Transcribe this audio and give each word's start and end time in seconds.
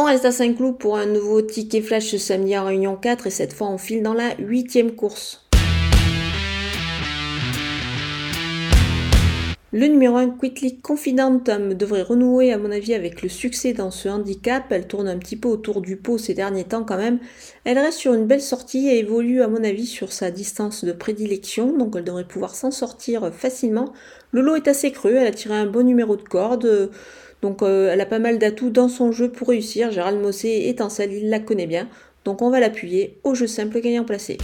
On 0.00 0.04
reste 0.04 0.24
à 0.24 0.32
Saint-Cloud 0.32 0.78
pour 0.78 0.96
un 0.96 1.04
nouveau 1.04 1.42
ticket 1.42 1.82
flash 1.82 2.06
ce 2.06 2.16
samedi 2.16 2.56
en 2.56 2.64
Réunion 2.64 2.96
4 2.96 3.26
et 3.26 3.30
cette 3.30 3.52
fois 3.52 3.68
on 3.68 3.76
file 3.76 4.02
dans 4.02 4.14
la 4.14 4.34
huitième 4.38 4.92
course. 4.92 5.49
Le 9.72 9.86
numéro 9.86 10.16
1, 10.16 10.30
Quickly 10.30 10.80
Confidentum, 10.80 11.74
devrait 11.74 12.02
renouer 12.02 12.52
à 12.52 12.58
mon 12.58 12.72
avis 12.72 12.92
avec 12.92 13.22
le 13.22 13.28
succès 13.28 13.72
dans 13.72 13.92
ce 13.92 14.08
handicap. 14.08 14.64
Elle 14.70 14.88
tourne 14.88 15.06
un 15.06 15.16
petit 15.16 15.36
peu 15.36 15.46
autour 15.46 15.80
du 15.80 15.96
pot 15.96 16.18
ces 16.18 16.34
derniers 16.34 16.64
temps 16.64 16.82
quand 16.82 16.96
même. 16.96 17.20
Elle 17.64 17.78
reste 17.78 17.98
sur 17.98 18.12
une 18.12 18.26
belle 18.26 18.40
sortie 18.40 18.88
et 18.88 18.98
évolue 18.98 19.42
à 19.42 19.48
mon 19.48 19.62
avis 19.62 19.86
sur 19.86 20.12
sa 20.12 20.32
distance 20.32 20.84
de 20.84 20.90
prédilection, 20.90 21.78
donc 21.78 21.94
elle 21.96 22.02
devrait 22.02 22.26
pouvoir 22.26 22.56
s'en 22.56 22.72
sortir 22.72 23.32
facilement. 23.32 23.92
Le 24.32 24.40
lot 24.40 24.56
est 24.56 24.66
assez 24.66 24.90
creux, 24.90 25.14
elle 25.14 25.28
a 25.28 25.30
tiré 25.30 25.54
un 25.54 25.66
bon 25.66 25.86
numéro 25.86 26.16
de 26.16 26.22
corde. 26.22 26.90
Donc 27.40 27.62
euh, 27.62 27.90
elle 27.92 28.00
a 28.00 28.06
pas 28.06 28.18
mal 28.18 28.40
d'atouts 28.40 28.70
dans 28.70 28.88
son 28.88 29.12
jeu 29.12 29.30
pour 29.30 29.50
réussir. 29.50 29.92
Gérald 29.92 30.20
Mossé 30.20 30.64
étincelle, 30.66 31.12
il 31.12 31.30
la 31.30 31.38
connaît 31.38 31.68
bien. 31.68 31.88
Donc 32.24 32.42
on 32.42 32.50
va 32.50 32.58
l'appuyer 32.58 33.18
au 33.22 33.36
jeu 33.36 33.46
simple 33.46 33.80
gagnant 33.80 34.04
placé. 34.04 34.36